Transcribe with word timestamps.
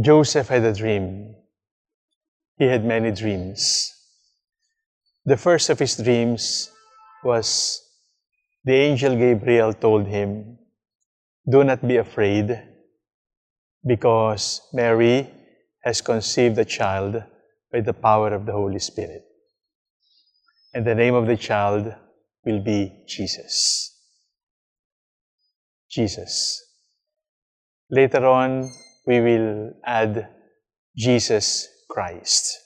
Joseph 0.00 0.48
had 0.48 0.64
a 0.64 0.74
dream. 0.74 1.34
He 2.58 2.66
had 2.66 2.84
many 2.84 3.12
dreams. 3.12 3.92
The 5.24 5.36
first 5.36 5.70
of 5.70 5.78
his 5.78 5.96
dreams 5.96 6.70
was 7.24 7.82
the 8.64 8.74
angel 8.74 9.16
Gabriel 9.16 9.72
told 9.72 10.06
him, 10.06 10.58
Do 11.48 11.64
not 11.64 11.86
be 11.86 11.96
afraid, 11.96 12.62
because 13.86 14.60
Mary 14.72 15.30
has 15.82 16.00
conceived 16.00 16.58
a 16.58 16.64
child 16.64 17.22
by 17.72 17.80
the 17.80 17.94
power 17.94 18.34
of 18.34 18.44
the 18.44 18.52
Holy 18.52 18.80
Spirit. 18.80 19.24
And 20.74 20.84
the 20.84 20.94
name 20.94 21.14
of 21.14 21.26
the 21.26 21.36
child 21.36 21.94
will 22.44 22.60
be 22.60 23.04
Jesus. 23.06 23.96
Jesus. 25.88 26.62
Later 27.88 28.26
on, 28.26 28.70
we 29.06 29.20
will 29.20 29.72
add 29.84 30.28
Jesus 30.96 31.68
Christ. 31.88 32.58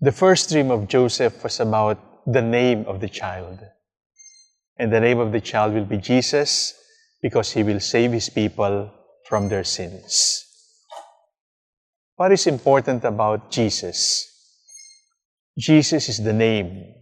The 0.00 0.12
first 0.12 0.50
dream 0.50 0.70
of 0.70 0.88
Joseph 0.88 1.42
was 1.42 1.60
about 1.60 1.98
the 2.26 2.42
name 2.42 2.84
of 2.86 3.00
the 3.00 3.08
child. 3.08 3.60
And 4.78 4.92
the 4.92 5.00
name 5.00 5.18
of 5.18 5.32
the 5.32 5.40
child 5.40 5.74
will 5.74 5.84
be 5.84 5.98
Jesus 5.98 6.74
because 7.22 7.52
he 7.52 7.62
will 7.62 7.80
save 7.80 8.12
his 8.12 8.28
people 8.28 8.90
from 9.28 9.48
their 9.48 9.64
sins. 9.64 10.44
What 12.16 12.32
is 12.32 12.46
important 12.46 13.04
about 13.04 13.50
Jesus? 13.50 14.32
Jesus 15.58 16.08
is 16.08 16.22
the 16.22 16.32
name. 16.32 16.94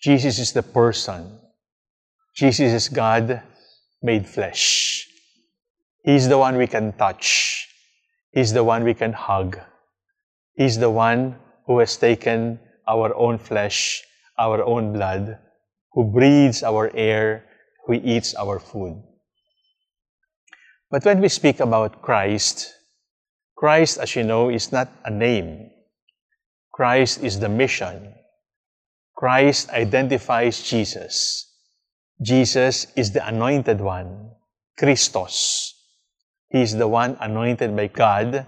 Jesus 0.00 0.38
is 0.38 0.52
the 0.52 0.62
person. 0.62 1.40
Jesus 2.34 2.72
is 2.72 2.88
God 2.88 3.42
made 4.02 4.28
flesh. 4.28 4.97
He's 6.04 6.28
the 6.28 6.38
one 6.38 6.56
we 6.56 6.66
can 6.66 6.92
touch. 6.92 7.68
He's 8.32 8.52
the 8.52 8.64
one 8.64 8.84
we 8.84 8.94
can 8.94 9.12
hug. 9.12 9.58
He's 10.54 10.78
the 10.78 10.90
one 10.90 11.36
who 11.66 11.78
has 11.80 11.96
taken 11.96 12.58
our 12.86 13.14
own 13.14 13.38
flesh, 13.38 14.02
our 14.38 14.62
own 14.64 14.92
blood, 14.92 15.38
who 15.92 16.04
breathes 16.04 16.62
our 16.62 16.90
air, 16.94 17.44
who 17.86 17.94
eats 17.94 18.34
our 18.34 18.58
food. 18.58 19.02
But 20.90 21.04
when 21.04 21.20
we 21.20 21.28
speak 21.28 21.60
about 21.60 22.00
Christ, 22.00 22.74
Christ, 23.56 23.98
as 23.98 24.16
you 24.16 24.24
know, 24.24 24.48
is 24.48 24.72
not 24.72 24.88
a 25.04 25.10
name. 25.10 25.70
Christ 26.72 27.22
is 27.22 27.40
the 27.40 27.48
mission. 27.48 28.14
Christ 29.16 29.68
identifies 29.70 30.62
Jesus. 30.62 31.44
Jesus 32.22 32.86
is 32.96 33.12
the 33.12 33.26
anointed 33.26 33.80
one, 33.80 34.30
Christos. 34.78 35.77
He 36.50 36.62
is 36.62 36.76
the 36.76 36.88
one 36.88 37.16
anointed 37.20 37.76
by 37.76 37.88
God, 37.88 38.46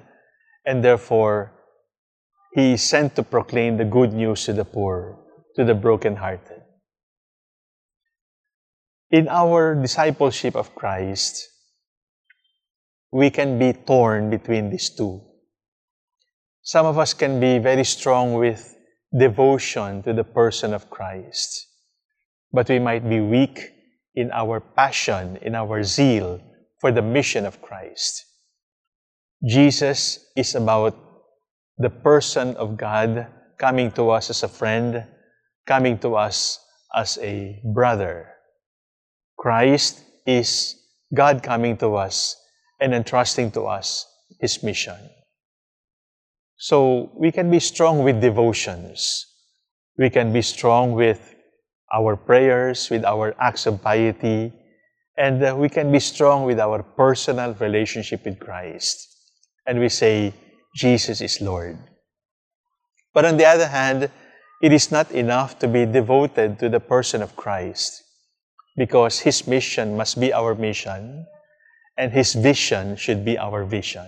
and 0.65 0.83
therefore, 0.83 1.53
he 2.55 2.73
is 2.73 2.83
sent 2.83 3.15
to 3.17 3.23
proclaim 3.23 3.77
the 3.77 3.85
good 3.85 4.13
news 4.13 4.45
to 4.47 4.53
the 4.53 4.65
poor, 4.65 5.19
to 5.57 5.65
the 5.65 5.75
brokenhearted. 5.75 6.63
In 9.11 9.29
our 9.29 9.75
discipleship 9.75 10.57
of 10.57 10.75
Christ, 10.75 11.49
we 13.13 13.31
can 13.31 13.59
be 13.59 13.73
torn 13.73 14.31
between 14.31 14.71
these 14.71 14.89
two. 14.91 15.21
Some 16.63 16.87
of 16.87 16.99
us 16.99 17.13
can 17.13 17.41
be 17.41 17.59
very 17.59 17.85
strong 17.85 18.35
with 18.35 18.77
devotion 19.17 20.03
to 20.05 20.13
the 20.13 20.25
person 20.25 20.73
of 20.73 20.89
Christ, 20.89 21.67
but 22.53 22.69
we 22.69 22.79
might 22.79 23.09
be 23.09 23.21
weak 23.21 23.73
in 24.15 24.31
our 24.31 24.61
passion, 24.61 25.37
in 25.43 25.55
our 25.55 25.83
zeal 25.83 26.41
for 26.81 26.91
the 26.91 27.03
mission 27.03 27.47
of 27.47 27.61
Christ. 27.63 28.25
Jesus 29.47 30.33
is 30.37 30.55
about 30.55 30.97
the 31.79 31.91
person 31.91 32.57
of 32.57 32.77
God 32.77 33.27
coming 33.59 33.91
to 33.93 34.11
us 34.11 34.31
as 34.31 34.43
a 34.43 34.49
friend, 34.49 35.05
coming 35.67 35.99
to 35.99 36.17
us 36.17 36.59
as 36.95 37.19
a 37.23 37.61
brother. 37.65 38.29
Christ 39.39 40.03
is 40.27 40.77
God 41.15 41.43
coming 41.43 41.77
to 41.79 41.97
us 41.97 42.37
and 42.81 42.95
entrusting 42.95 43.51
to 43.53 43.63
us 43.63 44.07
His 44.41 44.63
mission. 44.63 44.97
So 46.57 47.11
we 47.15 47.33
can 47.33 47.51
be 47.51 47.61
strong 47.61 48.05
with 48.05 48.21
devotions. 48.21 49.27
We 49.97 50.11
can 50.11 50.33
be 50.33 50.43
strong 50.43 50.93
with 50.93 51.35
our 51.93 52.17
prayers, 52.17 52.91
with 52.91 53.05
our 53.05 53.35
acts 53.41 53.67
of 53.67 53.83
piety, 53.83 54.53
and 55.21 55.59
we 55.59 55.69
can 55.69 55.93
be 55.93 56.01
strong 56.01 56.45
with 56.45 56.59
our 56.59 56.83
personal 56.83 57.53
relationship 57.61 58.25
with 58.25 58.41
Christ. 58.41 59.07
And 59.67 59.79
we 59.79 59.91
say, 59.91 60.33
Jesus 60.75 61.21
is 61.21 61.43
Lord. 61.43 61.77
But 63.13 63.27
on 63.27 63.37
the 63.37 63.45
other 63.45 63.69
hand, 63.69 64.11
it 64.63 64.73
is 64.73 64.91
not 64.91 65.11
enough 65.11 65.59
to 65.59 65.69
be 65.69 65.85
devoted 65.85 66.59
to 66.61 66.71
the 66.71 66.81
person 66.81 67.21
of 67.21 67.37
Christ 67.37 68.03
because 68.79 69.21
His 69.21 69.47
mission 69.47 69.95
must 69.95 70.19
be 70.19 70.33
our 70.33 70.55
mission 70.55 71.27
and 71.99 72.13
His 72.13 72.33
vision 72.33 72.97
should 72.97 73.23
be 73.23 73.37
our 73.37 73.65
vision. 73.65 74.07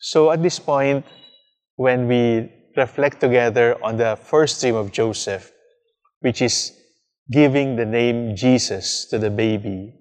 So 0.00 0.32
at 0.32 0.42
this 0.42 0.58
point, 0.58 1.04
when 1.76 2.08
we 2.08 2.50
reflect 2.76 3.20
together 3.20 3.78
on 3.84 3.98
the 3.98 4.18
first 4.20 4.60
dream 4.60 4.74
of 4.74 4.90
Joseph, 4.90 5.52
which 6.18 6.42
is 6.42 6.72
giving 7.30 7.76
the 7.76 7.86
name 7.86 8.34
Jesus 8.34 9.06
to 9.06 9.18
the 9.18 9.30
baby, 9.30 9.94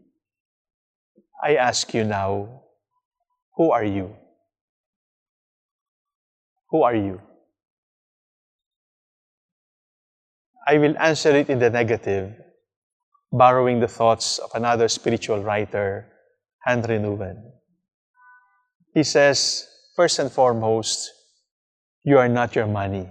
I 1.44 1.56
ask 1.56 1.94
you 1.94 2.04
now, 2.04 2.64
who 3.56 3.72
are 3.72 3.84
you? 3.84 4.16
Who 6.72 6.84
are 6.84 6.96
you? 6.96 7.22
I 10.68 10.78
will 10.78 10.98
answer 10.98 11.32
it 11.36 11.50
in 11.50 11.60
the 11.60 11.70
negative, 11.70 12.34
borrowing 13.32 13.80
the 13.80 13.88
thoughts 13.88 14.40
of 14.40 14.52
another 14.54 14.88
spiritual 14.88 15.42
writer, 15.44 16.08
Henri 16.66 16.98
Nouwen. 16.98 17.42
He 18.94 19.04
says, 19.04 19.68
first 19.96 20.20
and 20.20 20.32
foremost, 20.32 21.12
you 22.04 22.18
are 22.18 22.30
not 22.30 22.56
your 22.56 22.68
money. 22.68 23.10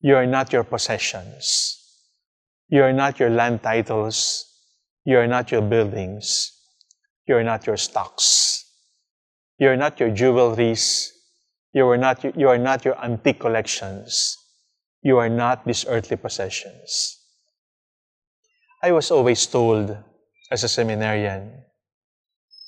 You 0.00 0.16
are 0.16 0.26
not 0.26 0.52
your 0.52 0.64
possessions. 0.64 1.85
You 2.68 2.82
are 2.82 2.92
not 2.92 3.20
your 3.20 3.30
land 3.30 3.62
titles. 3.62 4.44
You 5.04 5.18
are 5.18 5.26
not 5.26 5.52
your 5.52 5.62
buildings. 5.62 6.52
You 7.28 7.36
are 7.36 7.44
not 7.44 7.66
your 7.66 7.76
stocks. 7.76 8.64
You 9.58 9.68
are 9.68 9.76
not 9.76 10.00
your 10.00 10.10
jewelries. 10.10 11.10
You 11.72 11.86
are 11.88 11.96
not, 11.96 12.24
you 12.36 12.48
are 12.48 12.58
not 12.58 12.84
your 12.84 13.02
antique 13.02 13.40
collections. 13.40 14.36
You 15.02 15.18
are 15.18 15.28
not 15.28 15.64
these 15.64 15.84
earthly 15.86 16.16
possessions. 16.16 17.18
I 18.82 18.92
was 18.92 19.10
always 19.10 19.46
told 19.46 19.96
as 20.50 20.64
a 20.64 20.68
seminarian 20.68 21.62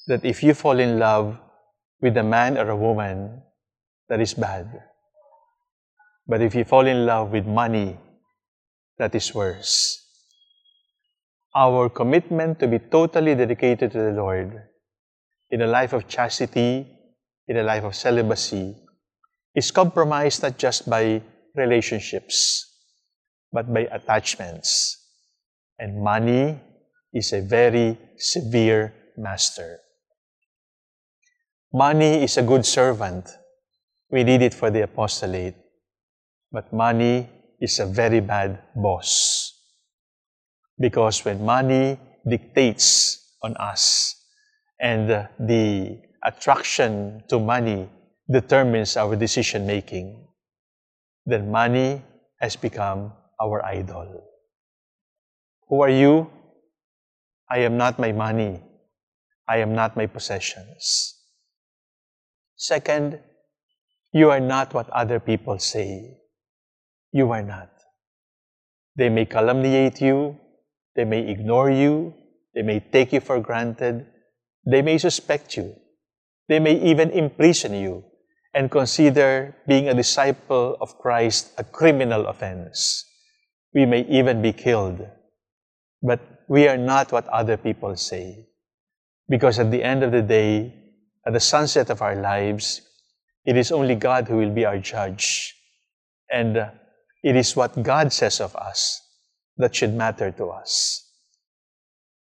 that 0.06 0.24
if 0.24 0.42
you 0.42 0.54
fall 0.54 0.78
in 0.78 0.98
love 0.98 1.38
with 2.00 2.16
a 2.16 2.22
man 2.22 2.56
or 2.56 2.70
a 2.70 2.76
woman, 2.76 3.42
that 4.08 4.20
is 4.20 4.34
bad. 4.34 4.66
But 6.26 6.40
if 6.42 6.54
you 6.54 6.64
fall 6.64 6.86
in 6.86 7.06
love 7.06 7.30
with 7.30 7.46
money, 7.46 7.98
that 8.98 9.14
is 9.14 9.34
worse. 9.34 10.04
Our 11.54 11.88
commitment 11.88 12.60
to 12.60 12.68
be 12.68 12.78
totally 12.78 13.34
dedicated 13.34 13.92
to 13.92 13.98
the 13.98 14.12
Lord 14.12 14.52
in 15.50 15.62
a 15.62 15.66
life 15.66 15.92
of 15.92 16.06
chastity, 16.08 16.86
in 17.46 17.56
a 17.56 17.62
life 17.62 17.84
of 17.84 17.94
celibacy, 17.94 18.76
is 19.54 19.70
compromised 19.70 20.42
not 20.42 20.58
just 20.58 20.88
by 20.88 21.22
relationships, 21.54 22.66
but 23.52 23.72
by 23.72 23.88
attachments. 23.90 24.96
And 25.78 26.02
money 26.02 26.60
is 27.12 27.32
a 27.32 27.40
very 27.40 27.96
severe 28.16 28.92
master. 29.16 29.78
Money 31.72 32.22
is 32.24 32.36
a 32.36 32.42
good 32.42 32.64
servant. 32.64 33.28
We 34.10 34.24
need 34.24 34.42
it 34.42 34.54
for 34.54 34.70
the 34.70 34.82
apostolate. 34.82 35.56
But 36.50 36.72
money 36.72 37.28
is 37.60 37.78
a 37.78 37.86
very 37.86 38.20
bad 38.20 38.58
boss. 38.74 39.54
Because 40.78 41.24
when 41.24 41.44
money 41.44 41.98
dictates 42.26 43.34
on 43.42 43.56
us 43.56 44.14
and 44.80 45.08
the 45.38 45.98
attraction 46.24 47.22
to 47.28 47.38
money 47.38 47.88
determines 48.30 48.96
our 48.96 49.16
decision 49.16 49.66
making, 49.66 50.28
then 51.26 51.50
money 51.50 52.02
has 52.40 52.56
become 52.56 53.12
our 53.40 53.64
idol. 53.64 54.24
Who 55.68 55.82
are 55.82 55.90
you? 55.90 56.30
I 57.50 57.58
am 57.58 57.76
not 57.76 57.98
my 57.98 58.12
money. 58.12 58.62
I 59.48 59.58
am 59.58 59.74
not 59.74 59.96
my 59.96 60.06
possessions. 60.06 61.14
Second, 62.56 63.20
you 64.12 64.30
are 64.30 64.40
not 64.40 64.74
what 64.74 64.90
other 64.90 65.20
people 65.20 65.58
say. 65.58 66.18
You 67.12 67.30
are 67.32 67.42
not. 67.42 67.70
They 68.96 69.08
may 69.08 69.26
calumniate 69.26 70.00
you, 70.00 70.36
they 70.96 71.04
may 71.04 71.28
ignore 71.28 71.70
you, 71.70 72.14
they 72.54 72.62
may 72.62 72.80
take 72.80 73.12
you 73.12 73.20
for 73.20 73.40
granted, 73.40 74.06
they 74.66 74.82
may 74.82 74.98
suspect 74.98 75.56
you, 75.56 75.76
They 76.48 76.58
may 76.58 76.80
even 76.80 77.10
imprison 77.10 77.74
you 77.74 78.04
and 78.54 78.70
consider 78.70 79.54
being 79.68 79.88
a 79.88 79.94
disciple 79.94 80.78
of 80.80 80.98
Christ 80.98 81.52
a 81.58 81.64
criminal 81.64 82.26
offense. 82.26 83.04
We 83.74 83.84
may 83.84 84.06
even 84.08 84.40
be 84.40 84.52
killed. 84.52 85.06
But 86.02 86.20
we 86.48 86.66
are 86.66 86.78
not 86.78 87.12
what 87.12 87.28
other 87.28 87.58
people 87.58 87.96
say. 87.96 88.46
Because 89.28 89.58
at 89.58 89.70
the 89.70 89.84
end 89.84 90.02
of 90.02 90.10
the 90.10 90.22
day, 90.22 90.74
at 91.26 91.34
the 91.34 91.40
sunset 91.40 91.90
of 91.90 92.00
our 92.00 92.16
lives, 92.16 92.80
it 93.44 93.56
is 93.56 93.70
only 93.70 93.94
God 93.94 94.26
who 94.26 94.38
will 94.38 94.54
be 94.54 94.64
our 94.64 94.78
judge. 94.78 95.54
And 96.32 96.56
it 97.22 97.36
is 97.36 97.56
what 97.56 97.82
God 97.82 98.12
says 98.12 98.40
of 98.40 98.54
us 98.56 99.02
that 99.56 99.74
should 99.74 99.94
matter 99.94 100.30
to 100.32 100.46
us. 100.46 101.04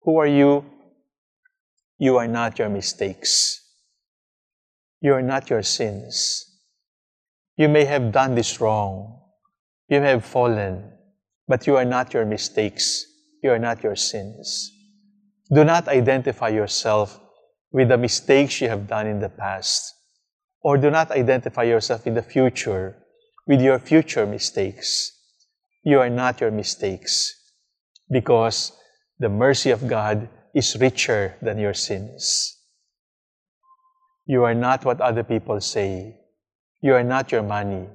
Who 0.03 0.19
are 0.19 0.27
you? 0.27 0.65
You 1.99 2.17
are 2.17 2.29
not 2.29 2.59
your 2.59 2.71
mistakes. 2.71 3.61
You 5.01 5.15
are 5.15 5.23
not 5.23 5.51
your 5.51 5.63
sins. 5.63 6.47
You 7.57 7.69
may 7.69 7.85
have 7.85 8.11
done 8.13 8.35
this 8.35 8.61
wrong. 8.61 9.21
You 9.89 10.01
may 10.01 10.11
have 10.11 10.25
fallen, 10.25 10.93
but 11.47 11.67
you 11.67 11.77
are 11.77 11.85
not 11.85 12.15
your 12.15 12.25
mistakes. 12.25 13.05
You 13.43 13.51
are 13.51 13.59
not 13.59 13.83
your 13.83 13.97
sins. 13.97 14.71
Do 15.53 15.65
not 15.65 15.89
identify 15.89 16.49
yourself 16.49 17.21
with 17.73 17.89
the 17.89 17.99
mistakes 17.99 18.61
you 18.61 18.69
have 18.69 18.87
done 18.87 19.07
in 19.07 19.21
the 19.21 19.29
past, 19.29 19.95
or 20.63 20.79
do 20.79 20.91
not 20.91 21.11
identify 21.11 21.65
yourself 21.65 22.07
in 22.07 22.15
the 22.15 22.23
future 22.23 22.97
with 23.51 23.61
your 23.61 23.81
future 23.81 24.27
mistakes. 24.27 25.11
You 25.83 25.99
are 25.99 26.09
not 26.09 26.41
your 26.41 26.53
mistakes 26.53 27.35
because 28.09 28.71
the 29.19 29.29
mercy 29.29 29.73
of 29.73 29.89
God 29.89 30.29
is 30.55 30.77
richer 30.79 31.35
than 31.43 31.59
your 31.59 31.75
sins. 31.75 32.57
You 34.25 34.45
are 34.45 34.55
not 34.55 34.85
what 34.85 35.01
other 35.01 35.25
people 35.25 35.61
say. 35.61 36.21
You 36.81 36.95
are 36.95 37.03
not 37.03 37.33
your 37.33 37.43
money. 37.43 37.89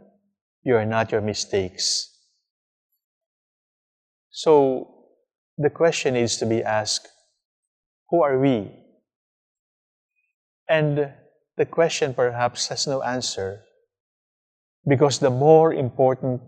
You 0.66 0.75
are 0.75 0.86
not 0.86 1.13
your 1.13 1.22
mistakes. 1.22 2.12
So 4.31 5.06
the 5.57 5.69
question 5.69 6.16
needs 6.16 6.36
to 6.40 6.46
be 6.46 6.63
asked, 6.63 7.07
who 8.10 8.22
are 8.22 8.38
we? 8.38 8.75
And 10.68 11.13
the 11.56 11.66
question 11.66 12.13
perhaps 12.13 12.68
has 12.68 12.86
no 12.88 13.02
answer 13.04 13.64
because 14.87 15.19
the 15.19 15.29
more 15.29 15.73
important 15.73 16.41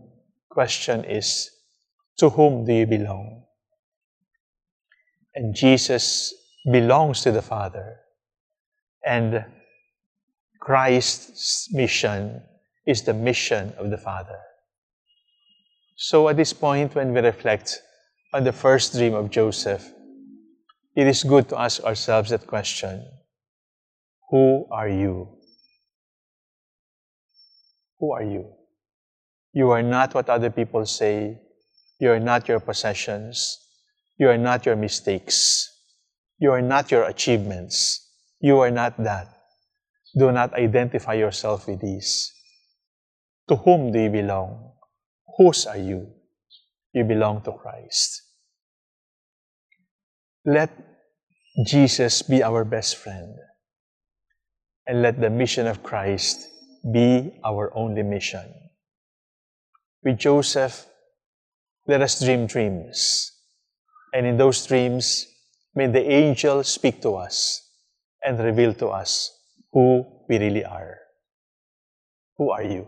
question 0.49 1.03
is, 1.05 1.49
to 2.17 2.29
whom 2.29 2.65
do 2.65 2.73
you 2.73 2.85
belong? 2.85 3.43
And 5.35 5.53
Jesus 5.53 6.33
belongs 6.71 7.21
to 7.21 7.31
the 7.31 7.41
Father. 7.41 7.97
And 9.05 9.45
Christ's 10.59 11.71
mission 11.71 12.41
is 12.85 13.03
the 13.03 13.13
mission 13.13 13.73
of 13.77 13.89
the 13.89 13.97
Father. 13.97 14.39
So 15.95 16.29
at 16.29 16.37
this 16.37 16.53
point, 16.53 16.95
when 16.95 17.13
we 17.13 17.21
reflect 17.21 17.81
on 18.33 18.43
the 18.43 18.51
first 18.51 18.93
dream 18.93 19.13
of 19.13 19.29
Joseph, 19.29 19.87
it 20.95 21.07
is 21.07 21.23
good 21.23 21.47
to 21.49 21.59
ask 21.59 21.83
ourselves 21.83 22.31
that 22.31 22.47
question 22.47 23.05
Who 24.29 24.67
are 24.71 24.89
you? 24.89 25.36
Who 27.99 28.13
are 28.13 28.23
you? 28.23 28.53
You 29.53 29.71
are 29.71 29.81
not 29.81 30.13
what 30.13 30.29
other 30.29 30.49
people 30.49 30.85
say. 30.85 31.39
You 31.99 32.11
are 32.11 32.19
not 32.19 32.47
your 32.47 32.59
possessions. 32.59 33.57
You 34.19 34.29
are 34.29 34.37
not 34.37 34.65
your 34.65 34.75
mistakes. 34.75 35.73
You 36.39 36.51
are 36.51 36.61
not 36.61 36.91
your 36.91 37.03
achievements. 37.03 38.07
You 38.39 38.59
are 38.59 38.71
not 38.71 38.97
that. 39.03 39.27
Do 40.17 40.31
not 40.31 40.53
identify 40.53 41.13
yourself 41.13 41.67
with 41.67 41.81
these. 41.81 42.31
To 43.49 43.55
whom 43.55 43.91
do 43.91 43.99
you 43.99 44.09
belong? 44.09 44.73
Whose 45.37 45.65
are 45.65 45.77
you? 45.77 46.13
You 46.93 47.03
belong 47.03 47.41
to 47.43 47.51
Christ. 47.51 48.21
Let 50.45 50.71
Jesus 51.65 52.21
be 52.21 52.43
our 52.43 52.63
best 52.63 52.97
friend. 52.97 53.35
And 54.85 55.01
let 55.01 55.19
the 55.19 55.29
mission 55.29 55.67
of 55.67 55.83
Christ 55.83 56.47
be 56.91 57.39
our 57.43 57.71
only 57.75 58.03
mission. 58.03 58.53
With 60.03 60.19
Joseph, 60.19 60.85
let 61.87 62.01
us 62.01 62.19
dream 62.19 62.47
dreams. 62.47 63.31
And 64.13 64.25
in 64.25 64.37
those 64.37 64.65
dreams, 64.65 65.27
may 65.75 65.87
the 65.87 66.03
angel 66.09 66.63
speak 66.63 67.01
to 67.01 67.15
us 67.15 67.61
and 68.23 68.39
reveal 68.39 68.73
to 68.75 68.87
us 68.87 69.31
who 69.71 70.05
we 70.29 70.37
really 70.37 70.65
are. 70.65 70.97
Who 72.37 72.51
are 72.51 72.63
you? 72.63 72.87